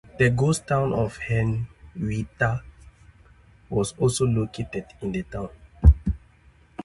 The 0.17 0.31
ghost 0.31 0.65
town 0.65 0.93
of 0.93 1.17
Henrietta 1.17 2.63
was 3.69 3.93
also 3.99 4.25
located 4.25 4.85
in 4.99 5.11
the 5.11 5.21
town. 5.21 5.49